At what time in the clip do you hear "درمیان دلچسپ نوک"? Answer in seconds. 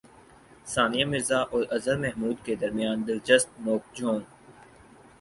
2.61-3.95